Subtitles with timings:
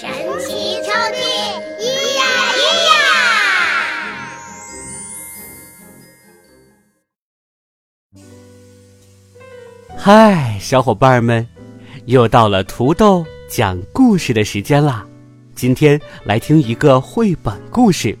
[0.00, 0.08] 神
[0.38, 0.46] 奇
[0.84, 1.18] 抽屉，
[1.80, 1.82] 咿
[2.14, 2.22] 呀
[2.54, 2.92] 咿呀！
[9.96, 11.44] 嗨，小伙伴们，
[12.04, 15.04] 又到了土豆讲故事的时间啦！
[15.56, 18.16] 今天来听一个绘本故事。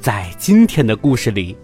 [0.00, 1.56] 在今天的故事里，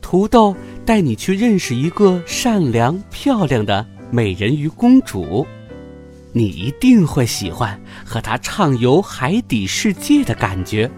[0.00, 5.46] 土豆带你去认识一个善良漂亮的美人鱼公主。
[6.32, 10.90] 你一定会喜欢和她畅游海底世界的感觉。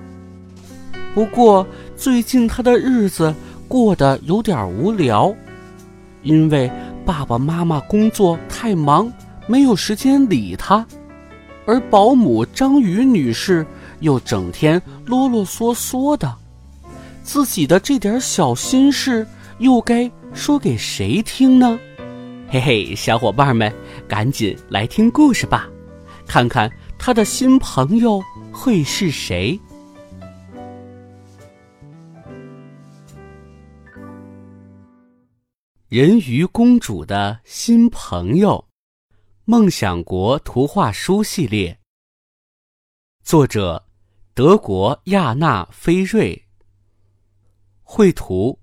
[1.14, 3.34] 不过最近她的日子
[3.68, 5.34] 过得有点无聊，
[6.22, 6.70] 因为
[7.04, 9.12] 爸爸妈妈工作太忙，
[9.46, 10.86] 没有时间理她，
[11.66, 13.66] 而保姆章鱼女士
[14.00, 16.34] 又整天啰啰嗦嗦的，
[17.22, 19.26] 自己的这点小心事
[19.58, 21.78] 又该说给谁听呢？
[22.48, 23.74] 嘿嘿，小伙伴们，
[24.08, 25.68] 赶紧来听故事吧，
[26.24, 29.58] 看看他的新朋友会是谁。
[35.88, 38.64] 人鱼公主的新朋友，
[39.44, 41.76] 梦想国图画书系列，
[43.24, 43.84] 作者
[44.32, 46.40] 德国亚纳菲瑞，
[47.82, 48.60] 绘图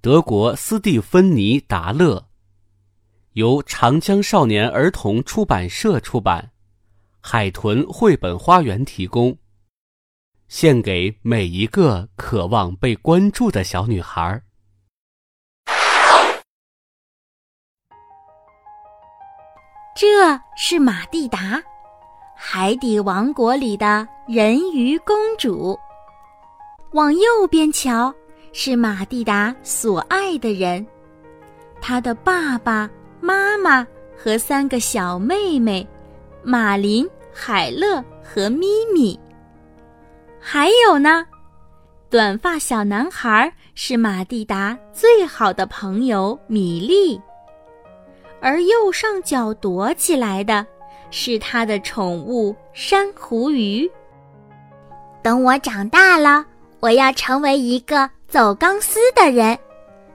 [0.00, 2.27] 德国斯蒂芬妮达勒。
[3.32, 6.50] 由长江少年儿童出版社出版，
[7.20, 9.36] 海豚绘本花园提供，
[10.48, 14.42] 献给每一个渴望被关注的小女孩。
[19.94, 21.60] 这是马蒂达，
[22.36, 25.78] 海底王国里的人鱼公主。
[26.92, 28.14] 往右边瞧，
[28.52, 30.86] 是马蒂达所爱的人，
[31.80, 32.88] 她的爸爸。
[33.20, 33.86] 妈妈
[34.16, 35.86] 和三个小妹妹，
[36.42, 39.18] 马林、海乐和咪咪。
[40.40, 41.26] 还有呢，
[42.08, 47.20] 短发小男孩是马蒂达最好的朋友米莉，
[48.40, 50.66] 而右上角躲起来的
[51.10, 53.90] 是他的宠物珊瑚鱼。
[55.22, 56.46] 等我长大了，
[56.80, 59.58] 我要成为一个走钢丝的人，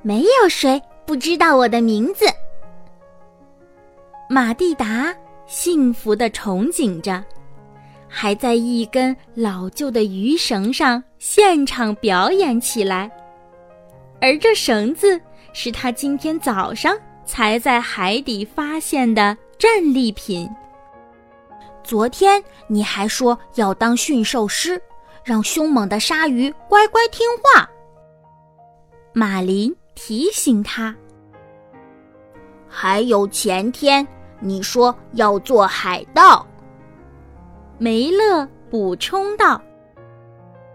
[0.01, 2.25] 没有谁不知道我的名字。
[4.33, 7.23] 马蒂达幸福的憧憬着，
[8.07, 13.11] 还在一根老旧的鱼绳上现场表演起来。
[14.19, 15.21] 而这绳子
[15.53, 20.49] 是他今天早上才在海底发现的战利品。
[21.83, 24.81] 昨天你还说要当驯兽师，
[25.23, 27.69] 让凶猛的鲨鱼乖乖听话。
[29.13, 30.95] 马林提醒他。
[32.67, 34.03] 还有前天。
[34.45, 36.45] 你说要做海盗，
[37.77, 39.61] 梅勒补充道。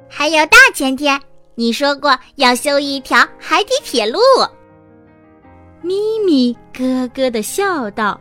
[0.09, 1.21] 还有大前天，
[1.55, 4.19] 你说过要修一条海底铁路。
[5.83, 8.19] 咪咪咯咯的笑道：“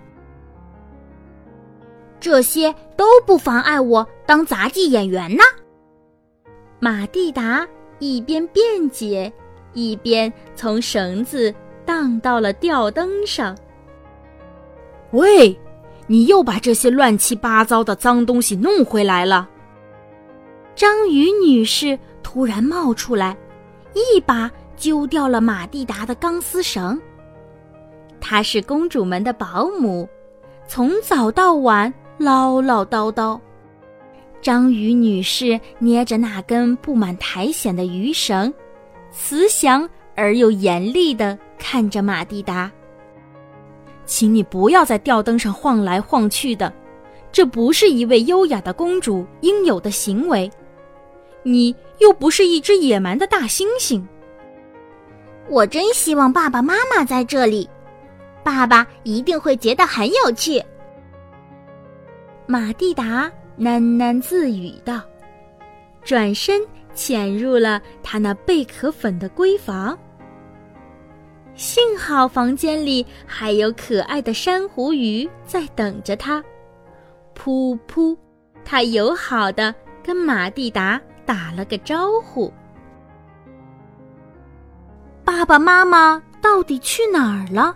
[2.20, 5.42] 这些都不妨碍我当杂技演员呢。”
[6.80, 7.66] 马蒂达
[8.00, 9.32] 一边辩解，
[9.74, 11.56] 一边从绳子
[11.86, 13.58] 荡到了吊灯上。
[15.12, 15.58] 喂，
[16.06, 19.48] 你又把这些乱七八糟的脏东西弄回来了！
[20.76, 23.36] 章鱼女士突然冒出来，
[23.94, 27.00] 一把揪掉了马蒂达的钢丝绳。
[28.20, 30.08] 她是公主们的保姆，
[30.68, 33.40] 从早到晚唠唠叨叨。
[34.42, 38.54] 章鱼女士捏着那根布满苔藓的鱼绳，
[39.12, 42.72] 慈祥而又严厉地看着马蒂达。
[44.08, 46.74] 请你不要在吊灯上晃来晃去的，
[47.32, 50.50] 这不是一位优雅的公主应有的行为。
[51.44, 54.02] 你又不是一只野蛮的大猩猩。
[55.50, 57.70] 我真希望爸爸妈妈在这里，
[58.44, 60.64] 爸爸一定会觉得很有趣。
[62.46, 65.02] 马蒂达喃喃自语道，
[66.04, 66.62] 转身
[66.94, 69.98] 潜入了他那贝壳粉的闺房。
[71.58, 76.42] 幸好房间里还有可爱的珊瑚鱼在等着他，
[77.36, 78.16] 噗噗，
[78.64, 79.74] 他友好的
[80.04, 82.54] 跟马蒂达打了个招呼。
[85.26, 87.76] 爸爸妈妈到底去哪儿了？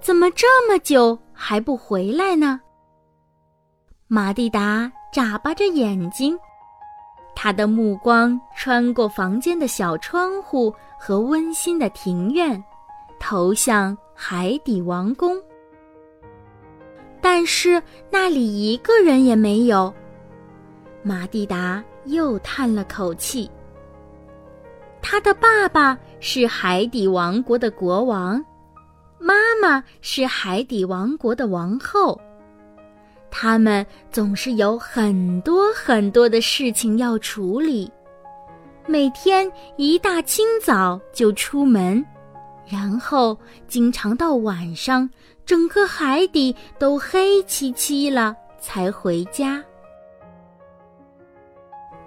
[0.00, 2.60] 怎么这么久还不回来呢？
[4.06, 6.38] 马蒂达眨巴着眼睛，
[7.34, 12.62] 他的目光穿过房间的小窗户和温馨的庭院，
[13.26, 15.40] 投向海底王宫。
[17.22, 19.90] 但是那里一个人也没有。
[21.02, 23.50] 马蒂达又叹了口气。
[25.00, 28.44] 他的爸爸是海底王国的国王，
[29.18, 32.20] 妈妈是海底王国的王后。
[33.30, 37.90] 他们总是有很多很多的事情要处理，
[38.86, 42.04] 每天一大清早就出门，
[42.66, 43.38] 然后
[43.68, 45.08] 经常到晚上。
[45.46, 49.62] 整个海底都黑漆漆了，才回家。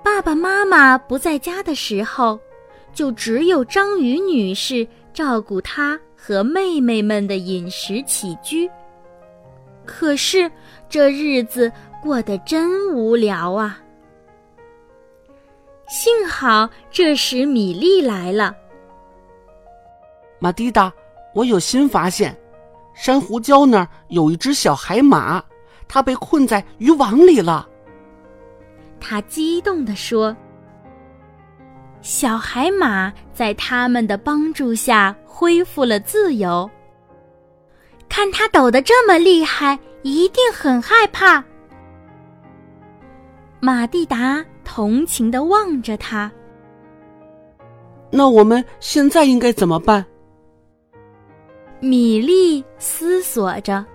[0.03, 2.39] 爸爸妈妈不在家的时候，
[2.95, 8.67] 就只有章鱼女士照顾他和妹妹们的饮食起居。
[9.85, 10.51] 可是
[10.89, 11.71] 这日子
[12.01, 13.79] 过得真无聊啊！
[15.87, 18.55] 幸好这时米粒来了。
[20.39, 20.91] 马蒂达，
[21.33, 22.35] 我有新发现。
[22.93, 25.43] 珊瑚礁那儿有一只小海马，
[25.87, 27.67] 它被困在渔网里了。
[28.99, 30.35] 他激动地说
[32.01, 36.67] ：“小海马在他们的帮助下恢复了自由。
[38.09, 41.43] 看它抖得这么厉害，一定很害怕。”
[43.61, 46.31] 马蒂达同情地望着他。
[48.09, 50.03] 那我们现在应该怎么办？
[51.79, 53.85] 米莉思索着。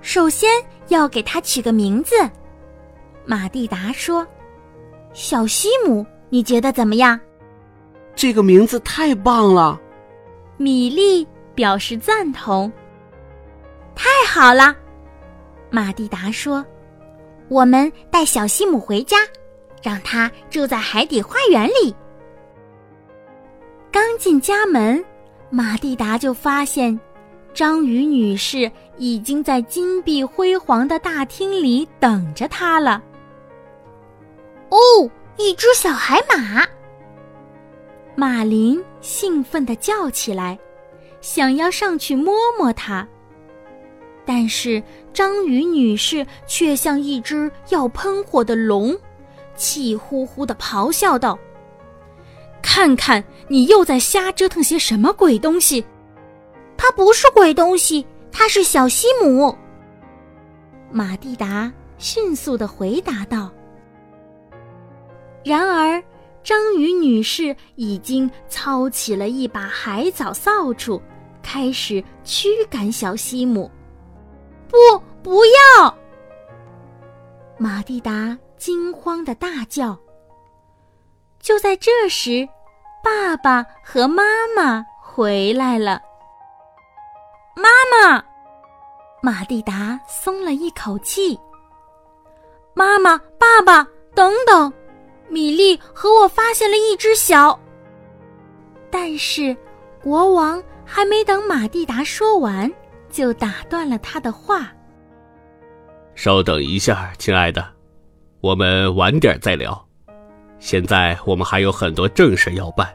[0.00, 0.50] 首先
[0.88, 2.14] 要给它取个名字，
[3.24, 4.26] 马蒂达说
[5.12, 7.18] ：“小西姆，你觉得怎么样？”
[8.14, 9.78] 这个名字太棒了，
[10.56, 12.72] 米莉表示赞同。
[13.94, 14.74] 太好了，
[15.70, 16.64] 马蒂达说
[17.48, 19.18] ：“我们带小西姆回家，
[19.82, 21.94] 让他住在海底花园里。”
[23.92, 25.04] 刚进家门。
[25.56, 27.00] 马蒂达就发现，
[27.54, 33.02] 章鱼女士已经在金碧辉煌的大厅里等着他了。
[34.68, 34.76] 哦，
[35.38, 36.66] 一只小海马！
[38.14, 40.58] 马林兴奋地叫起来，
[41.22, 43.08] 想要上去摸摸它。
[44.26, 44.82] 但是
[45.14, 48.94] 章鱼女士却像一只要喷火的龙，
[49.54, 51.38] 气呼呼地咆哮道。
[52.68, 55.82] 看看你又在瞎折腾些什么鬼东西！
[56.76, 59.56] 它不是鬼东西，它是小西姆。
[60.90, 63.50] 马蒂达迅速的回答道。
[65.44, 66.02] 然而，
[66.42, 71.00] 章鱼女士已经操起了一把海藻扫帚，
[71.42, 73.70] 开始驱赶小西姆。
[74.68, 74.76] 不，
[75.22, 75.96] 不要！
[77.58, 79.96] 马蒂达惊慌的大叫。
[81.40, 82.46] 就在这时。
[83.06, 84.24] 爸爸和妈
[84.56, 86.02] 妈回来了。
[87.54, 88.20] 妈妈，
[89.22, 91.38] 马蒂达松了一口气。
[92.74, 94.72] 妈妈，爸爸，等等！
[95.28, 97.56] 米莉和我发现了一只小……
[98.90, 99.56] 但是
[100.02, 102.68] 国王还没等马蒂达说完，
[103.08, 104.66] 就打断了他的话。
[106.16, 107.64] 稍等一下，亲爱的，
[108.40, 109.85] 我们晚点再聊。
[110.58, 112.88] 现在我们还有很多正事要办，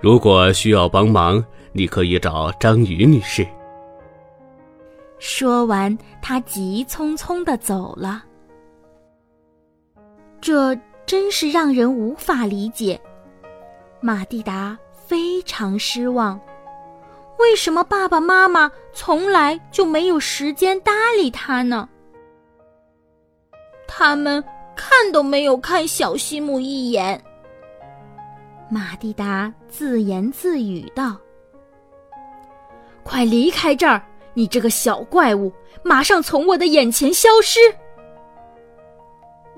[0.00, 3.46] 如果需要帮忙，你可以找章鱼女士。
[5.18, 8.22] 说完，他急匆匆的走了。
[10.40, 13.00] 这真是让人无法理解。
[14.00, 16.38] 马蒂达非常失望，
[17.38, 21.88] 为什么爸爸妈妈从来就没有时间搭理他呢？
[23.88, 24.44] 他们。
[24.76, 27.20] 看都没有看小西姆一眼。
[28.70, 31.16] 马蒂达自言自语道
[33.04, 34.02] ：“快离开这儿，
[34.32, 35.52] 你这个小怪物！
[35.82, 37.60] 马上从我的眼前消失！”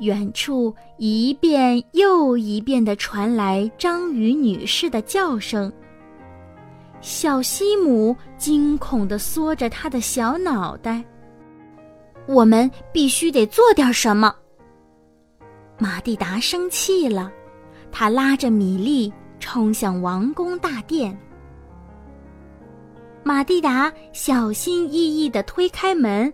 [0.00, 5.72] 远处一遍又一遍的传来章鱼女士的叫声。
[7.00, 11.02] 小西姆惊恐的缩着他的小脑袋。
[12.26, 14.34] 我们必须得做点什么。
[15.78, 17.30] 马蒂达生气了，
[17.92, 21.16] 他拉着米莉冲向王宫大殿。
[23.22, 26.32] 马蒂达小心翼翼地推开门。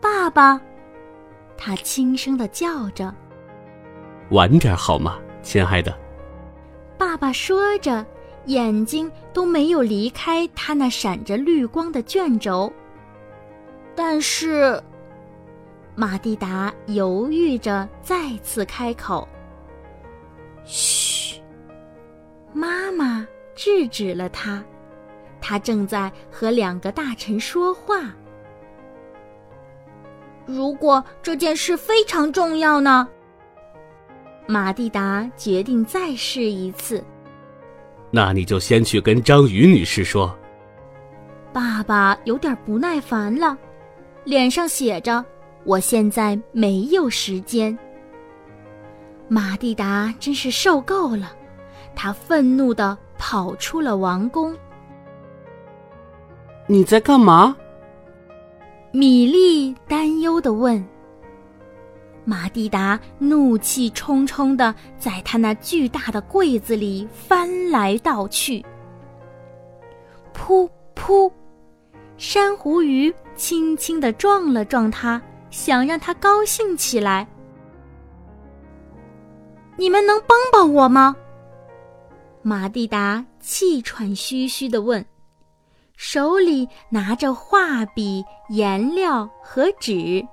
[0.00, 0.58] 爸爸，
[1.58, 3.14] 他轻声地叫着
[4.30, 5.94] ：“晚点好吗，亲爱的？”
[6.96, 8.06] 爸爸说着，
[8.46, 12.72] 眼睛都没有离开他那闪着绿光的卷轴。
[13.94, 14.82] 但是，
[16.00, 19.28] 马蒂达犹豫着再次开口
[20.64, 21.38] ：“嘘。”
[22.54, 24.64] 妈妈制止了他，
[25.42, 28.14] 他正在和两个大臣说话。
[30.46, 33.06] 如果这件事非常重要呢？
[34.46, 37.04] 马蒂达决定再试一次。
[38.10, 40.34] 那你就先去跟章鱼女士说。
[41.52, 43.54] 爸爸有点不耐烦了，
[44.24, 45.22] 脸上写着
[45.64, 47.76] ：“我现在没有时间。”
[49.28, 51.32] 马蒂达真是受够了。
[51.94, 54.56] 他愤怒地跑出了王宫。
[56.66, 57.56] 你在干嘛？
[58.92, 60.84] 米莉担忧地问。
[62.24, 68.64] 马蒂达怒气冲冲地在他那巨大的柜子里翻来倒去。
[70.34, 71.30] 噗噗，
[72.16, 77.26] 珊瑚鱼轻轻地撞了撞他，想让他高兴起来。
[79.76, 81.16] 你们能帮帮我吗？
[82.42, 85.04] 马蒂达气喘吁吁地问，
[85.96, 90.26] 手里拿着画笔、颜料和纸。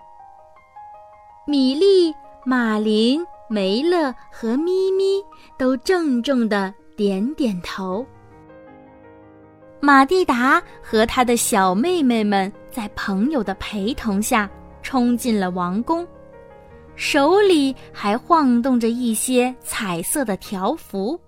[1.46, 2.14] 米莉、
[2.46, 5.24] 马林、梅勒和咪咪
[5.58, 8.06] 都郑重地点点头。
[9.80, 14.50] 马蒂达和他的小妹妹们在朋友的陪同下
[14.88, 16.08] 冲进了王宫，
[16.96, 21.20] 手里还晃动着一些彩色的条幅。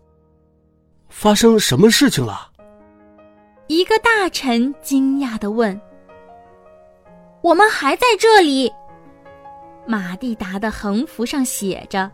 [1.10, 2.50] 发生什么事情了？
[3.68, 5.78] 一个大臣惊讶的问。
[7.44, 8.72] “我们还在这里。”
[9.86, 12.10] 马蒂达的横幅上写着。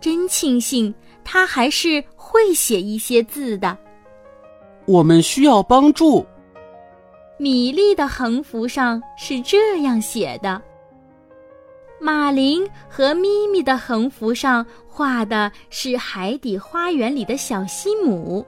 [0.00, 3.76] 真庆幸他还是会写一些字的。
[4.86, 6.24] 我们需要帮助。
[7.40, 10.60] 米莉的横幅上是这样写的。
[12.00, 18.44] 马林和咪咪的横幅上画的是海底花园里的小西姆。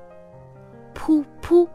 [0.94, 1.66] 噗噗，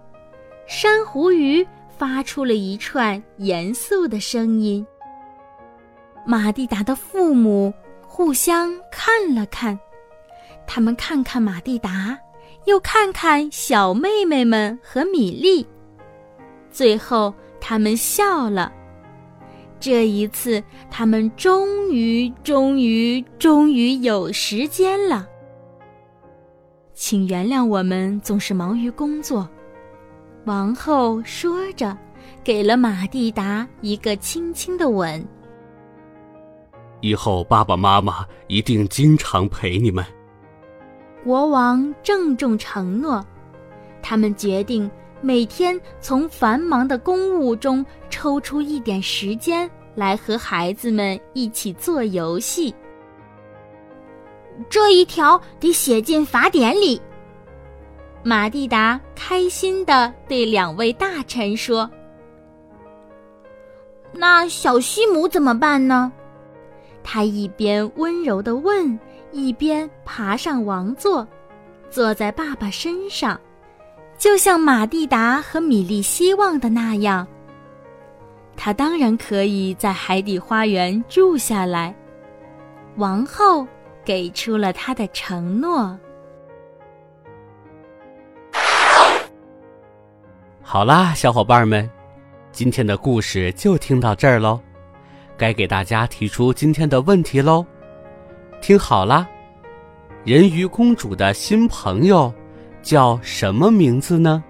[0.68, 1.66] 珊瑚鱼
[1.98, 4.86] 发出了一串严肃的声音。
[6.26, 7.74] 马蒂达的父母
[8.06, 9.80] 互相看了看，
[10.68, 12.18] 他们看看马蒂达，
[12.66, 15.66] 又看看小妹妹们和米莉，
[16.76, 18.70] 最后他们笑了。
[19.80, 25.26] 这一次，他们终于、终于、终于有时间了。
[26.94, 29.50] 请原谅我们总是忙于工作。”
[30.44, 31.98] 王后说着，
[32.44, 35.26] 给了马蒂达一个轻轻的吻。
[37.00, 40.04] 以后爸爸妈妈一定经常陪你们。
[41.24, 43.26] 国王郑重承诺，
[44.02, 44.92] 他们决定。
[45.22, 52.74] 每天从繁忙的公务中抽出一点时间来和孩子们一起做游戏。
[54.70, 57.02] 这一条得写进法典里。
[58.24, 61.90] 马蒂达开心地对两位大臣说
[64.14, 66.12] ：“那小西姆怎么办呢？”
[67.04, 69.00] 他一边温柔地问，
[69.32, 71.28] 一边爬上王座，
[71.90, 73.40] 坐在爸爸身上。
[74.18, 77.28] 就像马蒂达和米莉希望的那样，
[78.56, 81.94] 他当然可以在海底花园住下来。
[82.96, 83.68] 王后
[84.06, 85.98] 给出了他的承诺。
[90.62, 91.88] 好啦，小伙伴们，
[92.52, 94.60] 今天的故事就听到这儿喽，
[95.38, 97.66] 该给大家提出今天的问题喽。
[98.62, 99.28] 听好啦，
[100.24, 102.34] 人鱼公主的新朋友。
[102.86, 104.44] 叫什么名字呢？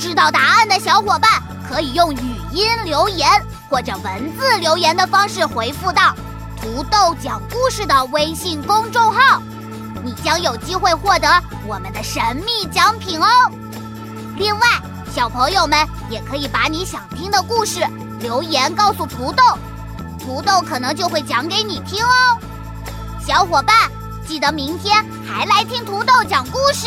[0.00, 1.30] 知道答案的小伙伴
[1.70, 3.30] 可以用语音留言
[3.70, 6.12] 或者文字留言的方式回复到
[6.60, 9.40] “土豆讲故事”的微信公众号，
[10.02, 11.28] 你将有机会获得
[11.64, 13.26] 我们的神秘奖品哦。
[14.36, 14.66] 另外，
[15.14, 15.78] 小朋友们
[16.10, 17.86] 也可以把你想听的故事
[18.18, 19.42] 留言告诉土豆，
[20.18, 22.40] 土豆可能就会讲给你听哦。
[23.26, 23.90] 小伙伴，
[24.28, 26.86] 记得明天还来听土豆讲故事。